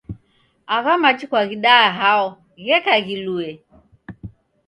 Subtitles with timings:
[0.75, 2.27] Agha machi kwaghidaya hao
[2.65, 3.49] gheka ghilue?